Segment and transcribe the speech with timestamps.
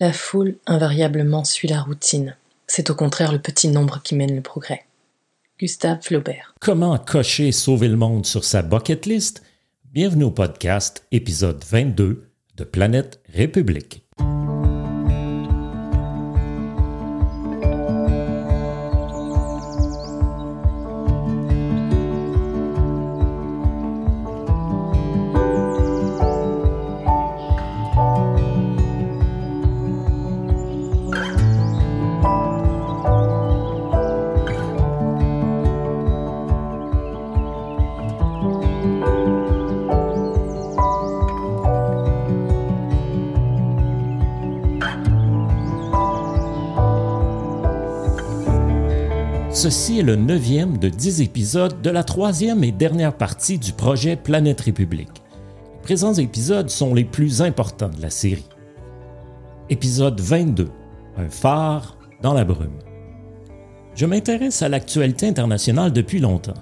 [0.00, 2.36] La foule invariablement suit la routine.
[2.68, 4.84] C'est au contraire le petit nombre qui mène le progrès.
[5.58, 6.54] Gustave Flaubert.
[6.60, 9.42] Comment cocher sauver le monde sur sa bucket list?
[9.86, 14.07] Bienvenue au podcast épisode 22 de Planète République.
[49.58, 54.14] Ceci est le neuvième de dix épisodes de la troisième et dernière partie du projet
[54.14, 55.08] Planète République.
[55.72, 58.48] Les présents épisodes sont les plus importants de la série.
[59.68, 60.68] Épisode 22.
[61.16, 62.78] Un phare dans la brume.
[63.96, 66.54] Je m'intéresse à l'actualité internationale depuis longtemps.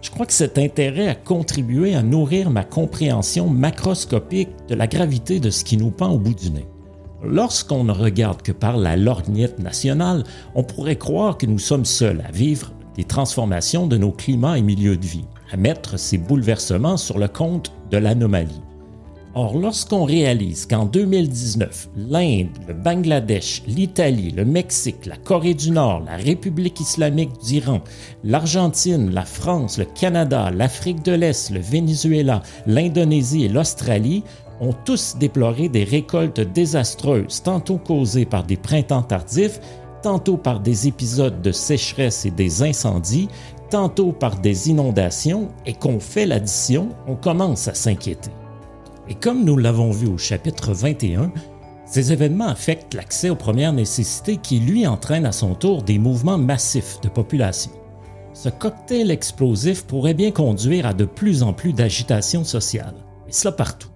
[0.00, 5.38] Je crois que cet intérêt a contribué à nourrir ma compréhension macroscopique de la gravité
[5.38, 6.66] de ce qui nous pend au bout du nez.
[7.24, 12.22] Lorsqu'on ne regarde que par la lorgnette nationale, on pourrait croire que nous sommes seuls
[12.26, 16.96] à vivre des transformations de nos climats et milieux de vie, à mettre ces bouleversements
[16.96, 18.60] sur le compte de l'anomalie.
[19.34, 26.02] Or, lorsqu'on réalise qu'en 2019, l'Inde, le Bangladesh, l'Italie, le Mexique, la Corée du Nord,
[26.04, 27.80] la République islamique d'Iran,
[28.24, 34.22] l'Argentine, la France, le Canada, l'Afrique de l'Est, le Venezuela, l'Indonésie et l'Australie
[34.62, 39.60] ont tous déploré des récoltes désastreuses, tantôt causées par des printemps tardifs,
[40.02, 43.28] tantôt par des épisodes de sécheresse et des incendies,
[43.70, 48.30] tantôt par des inondations, et qu'on fait l'addition, on commence à s'inquiéter.
[49.08, 51.32] Et comme nous l'avons vu au chapitre 21,
[51.84, 56.38] ces événements affectent l'accès aux premières nécessités qui, lui, entraînent à son tour des mouvements
[56.38, 57.72] massifs de population.
[58.32, 62.94] Ce cocktail explosif pourrait bien conduire à de plus en plus d'agitation sociale,
[63.28, 63.91] et cela partout.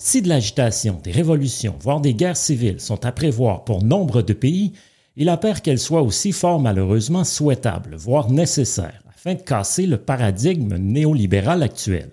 [0.00, 4.32] Si de l'agitation, des révolutions, voire des guerres civiles sont à prévoir pour nombre de
[4.32, 4.72] pays,
[5.16, 10.76] il apparaît qu'elles soient aussi fort malheureusement souhaitables, voire nécessaires, afin de casser le paradigme
[10.76, 12.10] néolibéral actuel.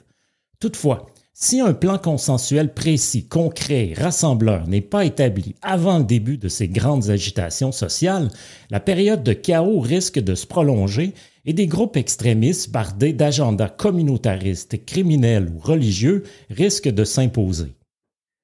[0.59, 6.47] Toutefois, si un plan consensuel précis, concret, rassembleur n'est pas établi avant le début de
[6.47, 8.31] ces grandes agitations sociales,
[8.71, 11.13] la période de chaos risque de se prolonger
[11.45, 17.75] et des groupes extrémistes bardés d'agendas communautaristes, criminels ou religieux risquent de s'imposer.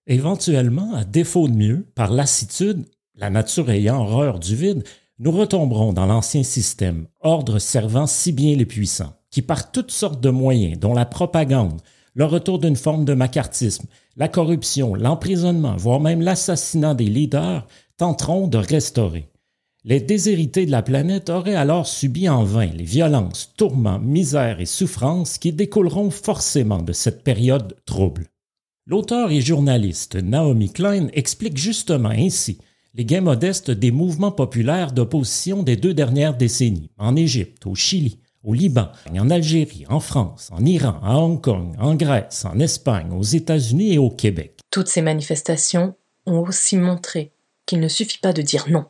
[0.08, 2.86] Éventuellement, à défaut de mieux, par lassitude,
[3.16, 4.84] la nature ayant horreur du vide,
[5.20, 10.22] nous retomberons dans l'ancien système, ordre servant si bien les puissants, qui par toutes sortes
[10.22, 11.82] de moyens, dont la propagande,
[12.14, 13.86] le retour d'une forme de macartisme,
[14.18, 19.30] la corruption, l'emprisonnement, voire même l'assassinat des leaders, tenteront de restaurer.
[19.84, 24.68] Les déshérités de la planète auraient alors subi en vain les violences, tourments, misères et
[24.68, 28.28] souffrances qui découleront forcément de cette période trouble.
[28.86, 32.60] L'auteur et journaliste Naomi Klein explique justement ainsi
[32.94, 38.20] les gains modestes des mouvements populaires d'opposition des deux dernières décennies, en Égypte, au Chili,
[38.44, 43.12] au Liban, en Algérie, en France, en Iran, à Hong Kong, en Grèce, en Espagne,
[43.14, 44.60] aux États-Unis et au Québec.
[44.70, 45.96] Toutes ces manifestations
[46.28, 47.32] ont aussi montré
[47.66, 48.86] qu'il ne suffit pas de dire non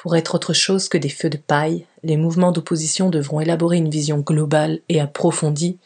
[0.00, 3.90] pour être autre chose que des feux de paille, les mouvements d'opposition devront élaborer une
[3.90, 5.76] vision globale et approfondie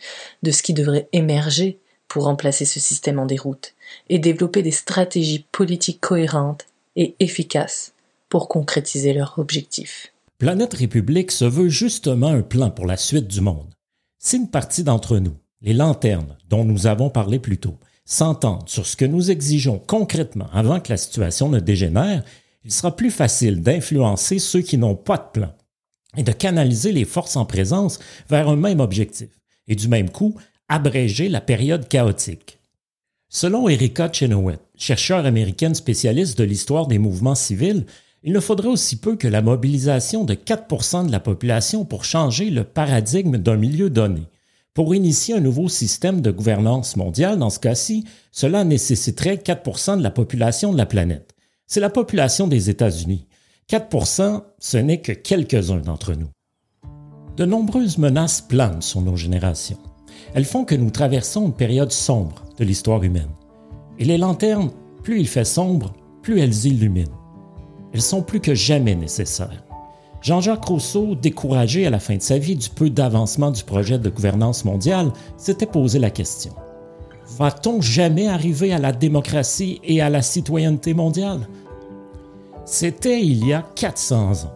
[0.45, 3.75] de ce qui devrait émerger pour remplacer ce système en déroute,
[4.09, 7.93] et développer des stratégies politiques cohérentes et efficaces
[8.29, 10.13] pour concrétiser leurs objectifs.
[10.39, 13.67] Planète République se veut justement un plan pour la suite du monde.
[14.21, 18.87] Si une partie d'entre nous, les lanternes dont nous avons parlé plus tôt, s'entendent sur
[18.87, 22.23] ce que nous exigeons concrètement avant que la situation ne dégénère,
[22.65, 25.53] il sera plus facile d'influencer ceux qui n'ont pas de plan
[26.17, 27.99] et de canaliser les forces en présence
[28.29, 29.29] vers un même objectif,
[29.67, 30.35] et du même coup,
[30.69, 32.59] abréger la période chaotique.
[33.29, 37.84] Selon Erika Chenoweth, chercheure américaine spécialiste de l'histoire des mouvements civils,
[38.22, 42.49] il ne faudrait aussi peu que la mobilisation de 4% de la population pour changer
[42.49, 44.22] le paradigme d'un milieu donné.
[44.72, 50.03] Pour initier un nouveau système de gouvernance mondiale, dans ce cas-ci, cela nécessiterait 4% de
[50.03, 51.34] la population de la planète
[51.66, 53.27] c'est la population des États-Unis.
[53.71, 56.28] 4% ce n'est que quelques-uns d'entre nous.
[57.37, 59.78] De nombreuses menaces planent sur nos générations.
[60.34, 63.31] Elles font que nous traversons une période sombre de l'histoire humaine.
[63.99, 64.71] Et les lanternes,
[65.03, 67.16] plus il fait sombre, plus elles illuminent.
[67.93, 69.65] Elles sont plus que jamais nécessaires.
[70.21, 74.09] Jean-Jacques Rousseau, découragé à la fin de sa vie du peu d'avancement du projet de
[74.09, 76.55] gouvernance mondiale, s'était posé la question.
[77.36, 81.48] Va-t-on jamais arriver à la démocratie et à la citoyenneté mondiale?
[82.65, 84.54] C'était il y a 400 ans.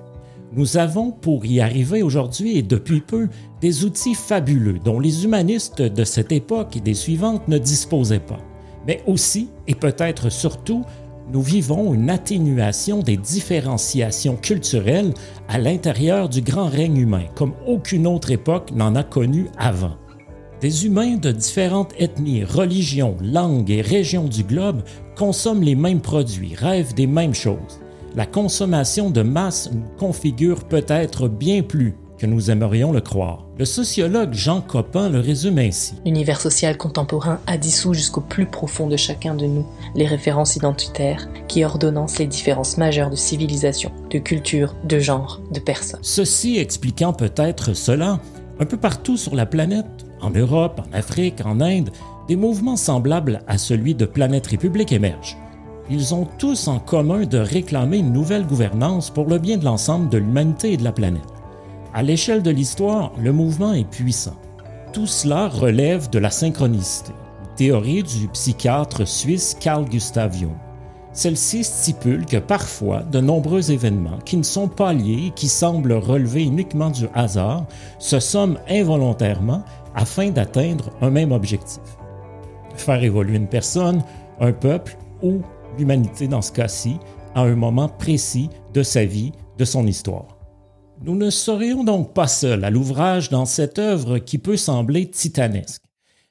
[0.52, 3.28] Nous avons pour y arriver aujourd'hui et depuis peu
[3.60, 8.38] des outils fabuleux dont les humanistes de cette époque et des suivantes ne disposaient pas.
[8.86, 10.84] Mais aussi, et peut-être surtout,
[11.32, 15.12] nous vivons une atténuation des différenciations culturelles
[15.48, 19.96] à l'intérieur du grand règne humain, comme aucune autre époque n'en a connu avant.
[20.60, 24.82] Des humains de différentes ethnies, religions, langues et régions du globe
[25.16, 27.80] consomment les mêmes produits, rêvent des mêmes choses.
[28.16, 33.46] La consommation de masse nous configure peut-être bien plus que nous aimerions le croire.
[33.56, 35.94] Le sociologue Jean Copin le résume ainsi.
[36.04, 39.64] L'univers social contemporain a dissous jusqu'au plus profond de chacun de nous
[39.94, 45.60] les références identitaires qui ordonnancent les différences majeures de civilisation, de culture, de genre, de
[45.60, 46.00] personnes.
[46.02, 48.18] Ceci expliquant peut-être cela,
[48.58, 51.90] un peu partout sur la planète, en Europe, en Afrique, en Inde,
[52.28, 55.36] des mouvements semblables à celui de Planète République émergent.
[55.90, 60.10] Ils ont tous en commun de réclamer une nouvelle gouvernance pour le bien de l'ensemble
[60.10, 61.22] de l'humanité et de la planète.
[61.94, 64.36] À l'échelle de l'histoire, le mouvement est puissant.
[64.92, 67.12] Tout cela relève de la synchronicité,
[67.56, 70.52] théorie du psychiatre suisse Carl Gustav Jung.
[71.12, 75.94] Celle-ci stipule que parfois, de nombreux événements qui ne sont pas liés et qui semblent
[75.94, 77.64] relever uniquement du hasard
[77.98, 79.64] se somment involontairement
[79.98, 81.82] afin d'atteindre un même objectif.
[82.76, 84.04] Faire évoluer une personne,
[84.38, 85.42] un peuple ou
[85.76, 86.98] l'humanité dans ce cas-ci
[87.34, 90.38] à un moment précis de sa vie, de son histoire.
[91.02, 95.82] Nous ne serions donc pas seuls à l'ouvrage dans cette œuvre qui peut sembler titanesque.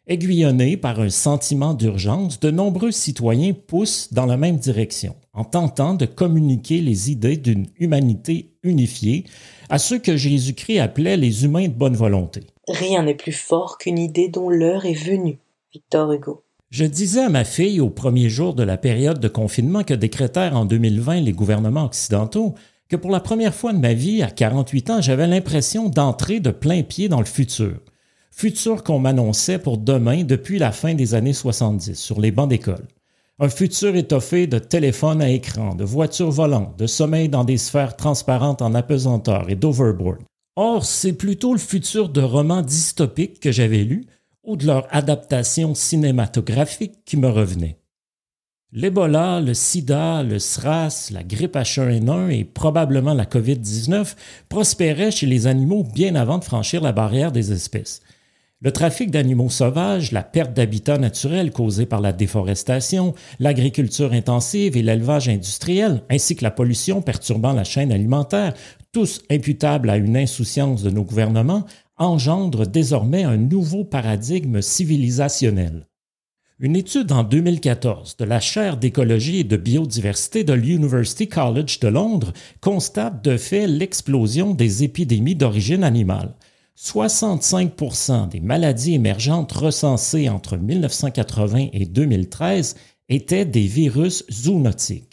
[0.07, 5.93] Aiguillonnés par un sentiment d'urgence, de nombreux citoyens poussent dans la même direction, en tentant
[5.93, 9.25] de communiquer les idées d'une humanité unifiée
[9.69, 12.47] à ceux que Jésus-Christ appelait les humains de bonne volonté.
[12.67, 15.39] Rien n'est plus fort qu'une idée dont l'heure est venue.
[15.73, 16.43] Victor Hugo.
[16.69, 20.57] Je disais à ma fille au premier jour de la période de confinement que décrétèrent
[20.57, 22.55] en 2020 les gouvernements occidentaux
[22.89, 26.51] que pour la première fois de ma vie, à 48 ans, j'avais l'impression d'entrer de
[26.51, 27.79] plein pied dans le futur.
[28.31, 32.87] Futur qu'on m'annonçait pour demain depuis la fin des années 70 sur les bancs d'école.
[33.39, 37.95] Un futur étoffé de téléphones à écran, de voitures volantes, de sommeil dans des sphères
[37.95, 40.19] transparentes en apesanteur et d'overboard.
[40.59, 44.07] Or, c'est plutôt le futur de romans dystopiques que j'avais lus
[44.43, 47.77] ou de leur adaptation cinématographique qui me revenait.
[48.71, 54.15] L'Ebola, le sida, le SRAS, la grippe H1N1 et probablement la COVID-19
[54.49, 58.01] prospéraient chez les animaux bien avant de franchir la barrière des espèces.
[58.59, 64.81] Le trafic d'animaux sauvages, la perte d'habitat naturel causée par la déforestation, l'agriculture intensive et
[64.81, 68.55] l'élevage industriel, ainsi que la pollution perturbant la chaîne alimentaire,
[68.97, 71.67] tous imputables à une insouciance de nos gouvernements,
[71.97, 75.87] engendrent désormais un nouveau paradigme civilisationnel.
[76.57, 81.89] Une étude en 2014 de la chaire d'écologie et de biodiversité de l'University College de
[81.89, 86.33] Londres constate de fait l'explosion des épidémies d'origine animale.
[86.75, 92.75] 65% des maladies émergentes recensées entre 1980 et 2013
[93.09, 95.06] étaient des virus zoonotiques.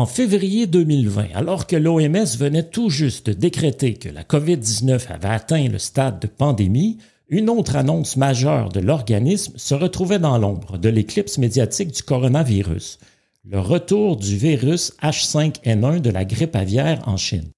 [0.00, 5.28] En février 2020, alors que l'OMS venait tout juste de décréter que la COVID-19 avait
[5.28, 6.96] atteint le stade de pandémie,
[7.28, 12.98] une autre annonce majeure de l'organisme se retrouvait dans l'ombre de l'éclipse médiatique du coronavirus,
[13.44, 17.50] le retour du virus H5N1 de la grippe aviaire en Chine.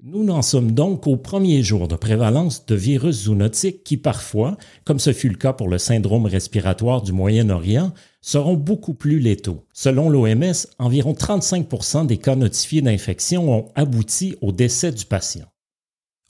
[0.00, 5.00] Nous n'en sommes donc qu'au premier jour de prévalence de virus zoonotiques qui parfois, comme
[5.00, 9.66] ce fut le cas pour le syndrome respiratoire du Moyen-Orient, seront beaucoup plus létaux.
[9.72, 15.46] Selon l'OMS, environ 35% des cas notifiés d'infection ont abouti au décès du patient.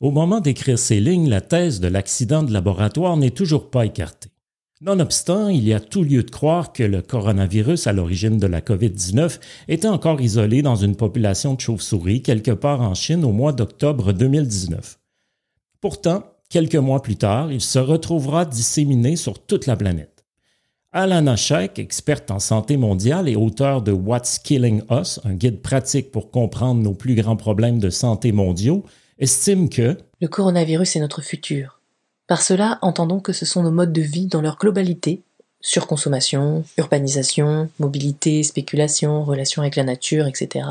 [0.00, 4.30] Au moment d'écrire ces lignes, la thèse de l'accident de laboratoire n'est toujours pas écartée.
[4.80, 8.60] Nonobstant, il y a tout lieu de croire que le coronavirus à l'origine de la
[8.60, 13.52] COVID-19 était encore isolé dans une population de chauves-souris quelque part en Chine au mois
[13.52, 15.00] d'octobre 2019.
[15.80, 20.24] Pourtant, quelques mois plus tard, il se retrouvera disséminé sur toute la planète.
[20.92, 26.12] Alana Sheikh, experte en santé mondiale et auteur de What's Killing Us, un guide pratique
[26.12, 28.84] pour comprendre nos plus grands problèmes de santé mondiaux,
[29.18, 31.77] estime que le coronavirus est notre futur.
[32.28, 35.22] Par cela, entendons que ce sont nos modes de vie dans leur globalité,
[35.62, 40.66] surconsommation, urbanisation, mobilité, spéculation, relation avec la nature, etc.,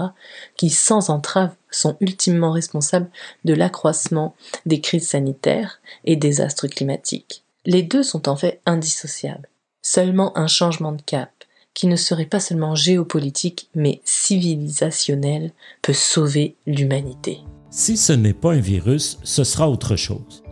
[0.56, 3.10] qui sans entrave sont ultimement responsables
[3.44, 4.36] de l'accroissement
[4.68, 7.44] des crises sanitaires et des astres climatiques.
[7.66, 9.50] Les deux sont en fait indissociables.
[9.82, 11.32] Seulement un changement de cap,
[11.74, 17.40] qui ne serait pas seulement géopolitique mais civilisationnel, peut sauver l'humanité.
[17.72, 20.44] Si ce n'est pas un virus, ce sera autre chose.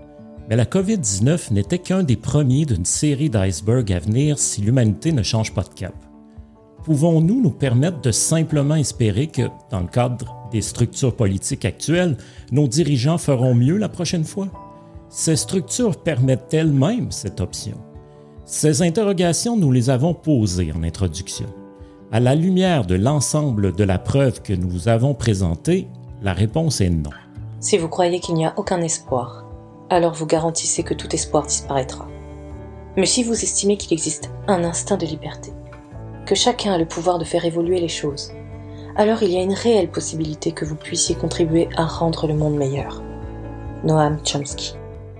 [0.49, 5.23] Mais la COVID-19 n'était qu'un des premiers d'une série d'icebergs à venir si l'humanité ne
[5.23, 5.95] change pas de cap.
[6.83, 12.15] pouvons-nous nous permettre de simplement espérer que, dans le cadre des structures politiques actuelles,
[12.51, 14.49] nos dirigeants feront mieux la prochaine fois?
[15.09, 17.77] Ces structures permettent elles-mêmes cette option?
[18.45, 21.47] Ces interrogations, nous les avons posées en introduction.
[22.11, 25.87] À la lumière de l'ensemble de la preuve que nous vous avons présentée,
[26.21, 27.09] la réponse est non.
[27.59, 29.44] Si vous croyez qu'il n'y a aucun espoir,
[29.89, 32.07] alors vous garantissez que tout espoir disparaîtra.
[32.97, 35.51] Mais si vous estimez qu'il existe un instinct de liberté,
[36.25, 38.31] que chacun a le pouvoir de faire évoluer les choses,
[38.95, 42.55] alors il y a une réelle possibilité que vous puissiez contribuer à rendre le monde
[42.55, 43.03] meilleur.
[43.83, 44.75] Noam Chomsky.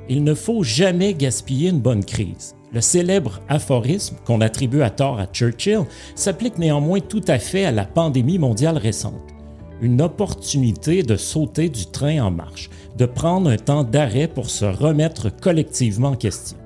[0.07, 2.55] Il ne faut jamais gaspiller une bonne crise.
[2.71, 5.83] Le célèbre aphorisme qu'on attribue à tort à Churchill
[6.15, 9.34] s'applique néanmoins tout à fait à la pandémie mondiale récente.
[9.81, 14.65] Une opportunité de sauter du train en marche, de prendre un temps d'arrêt pour se
[14.65, 16.57] remettre collectivement en question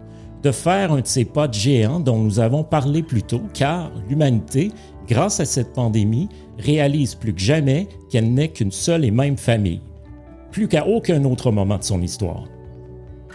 [0.43, 3.91] de faire un de ces pas de géants dont nous avons parlé plus tôt, car
[4.07, 4.71] l'humanité,
[5.07, 9.81] grâce à cette pandémie, réalise plus que jamais qu'elle n'est qu'une seule et même famille,
[10.51, 12.45] plus qu'à aucun autre moment de son histoire.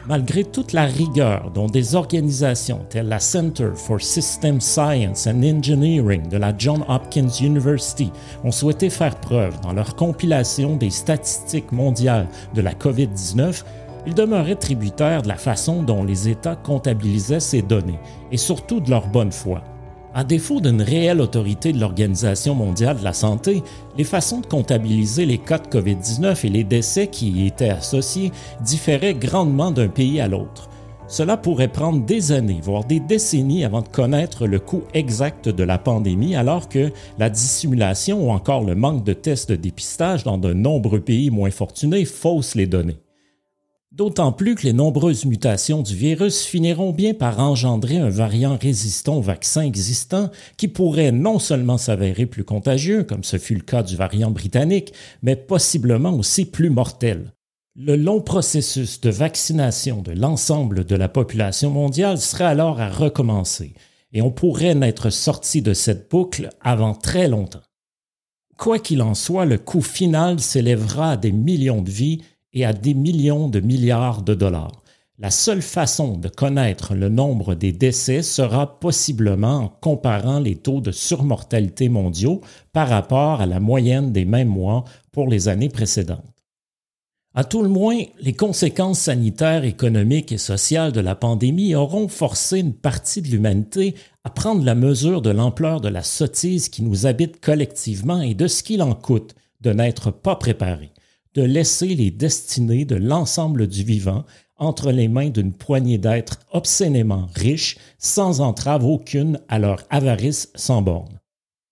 [0.06, 6.28] Malgré toute la rigueur dont des organisations telles la Center for System Science and Engineering
[6.28, 8.12] de la Johns Hopkins University
[8.44, 13.64] ont souhaité faire preuve dans leur compilation des statistiques mondiales de la COVID-19,
[14.06, 17.99] il demeurait tributaire de la façon dont les États comptabilisaient ces données
[18.30, 19.62] et surtout de leur bonne foi.
[20.16, 23.64] À défaut d'une réelle autorité de l'Organisation mondiale de la santé,
[23.99, 28.30] les façons de comptabiliser les cas de COVID-19 et les décès qui y étaient associés
[28.61, 30.68] différaient grandement d'un pays à l'autre.
[31.09, 35.64] Cela pourrait prendre des années, voire des décennies avant de connaître le coût exact de
[35.64, 40.38] la pandémie, alors que la dissimulation ou encore le manque de tests de dépistage dans
[40.38, 43.03] de nombreux pays moins fortunés faussent les données.
[43.96, 49.18] D'autant plus que les nombreuses mutations du virus finiront bien par engendrer un variant résistant
[49.18, 53.84] au vaccin existant qui pourrait non seulement s'avérer plus contagieux, comme ce fut le cas
[53.84, 57.34] du variant britannique, mais possiblement aussi plus mortel.
[57.76, 63.74] Le long processus de vaccination de l'ensemble de la population mondiale serait alors à recommencer,
[64.12, 67.62] et on pourrait n'être sorti de cette boucle avant très longtemps.
[68.56, 72.22] Quoi qu'il en soit, le coût final s'élèvera à des millions de vies
[72.54, 74.82] et à des millions de milliards de dollars.
[75.18, 80.80] La seule façon de connaître le nombre des décès sera possiblement en comparant les taux
[80.80, 82.40] de surmortalité mondiaux
[82.73, 86.25] par rapport à la moyenne des mêmes mois pour les années précédentes.
[87.37, 92.61] À tout le moins, les conséquences sanitaires, économiques et sociales de la pandémie auront forcé
[92.61, 93.94] une partie de l'humanité
[94.25, 98.46] à prendre la mesure de l'ampleur de la sottise qui nous habite collectivement et de
[98.46, 100.93] ce qu'il en coûte de n'être pas préparé
[101.34, 104.24] de laisser les destinées de l'ensemble du vivant
[104.56, 110.82] entre les mains d'une poignée d'êtres obscénément riches, sans entrave aucune à leur avarice sans
[110.82, 111.20] borne.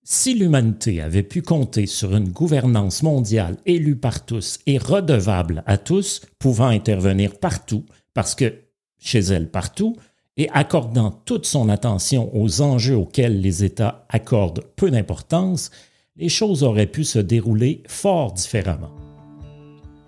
[0.04, 5.78] Si l'humanité avait pu compter sur une gouvernance mondiale élue par tous et redevable à
[5.78, 8.52] tous, pouvant intervenir partout, parce que
[8.98, 9.96] chez elle partout,
[10.36, 15.70] et accordant toute son attention aux enjeux auxquels les États accordent peu d'importance,
[16.16, 19.11] les choses auraient pu se dérouler fort différemment.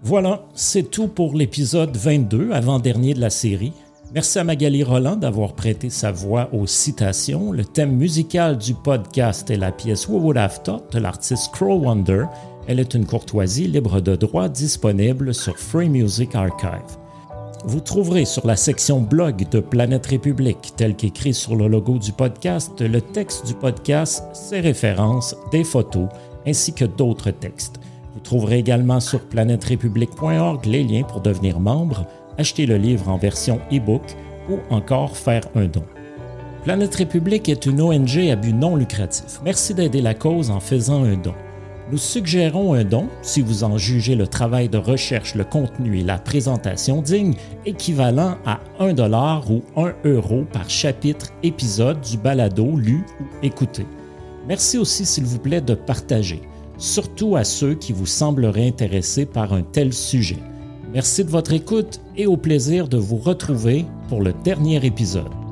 [0.06, 3.72] Voilà, c'est tout pour l'épisode 22, avant-dernier de la série.
[4.12, 7.52] Merci à Magali Roland d'avoir prêté sa voix aux citations.
[7.52, 11.78] Le thème musical du podcast est la pièce Who Would Have Thought de l'artiste Crow
[11.78, 12.26] Wonder.
[12.66, 16.98] Elle est une courtoisie libre de droit disponible sur Free Music Archive.
[17.64, 22.12] Vous trouverez sur la section blog de Planète République, tel qu'écrit sur le logo du
[22.12, 26.08] podcast, le texte du podcast, ses références, des photos,
[26.46, 27.80] ainsi que d'autres textes.
[28.14, 32.06] Vous trouverez également sur planèterépublique.org les liens pour devenir membre,
[32.38, 34.02] acheter le livre en version e-book
[34.48, 35.82] ou encore faire un don.
[36.62, 39.40] Planète République est une ONG à but non lucratif.
[39.44, 41.34] Merci d'aider la cause en faisant un don.
[41.90, 46.04] Nous suggérons un don, si vous en jugez le travail de recherche, le contenu et
[46.04, 47.34] la présentation digne,
[47.66, 53.84] équivalent à 1 dollar ou 1 euro par chapitre, épisode du balado lu ou écouté.
[54.46, 56.42] Merci aussi, s'il vous plaît, de partager
[56.78, 60.38] surtout à ceux qui vous sembleraient intéressés par un tel sujet.
[60.92, 65.43] Merci de votre écoute et au plaisir de vous retrouver pour le dernier épisode.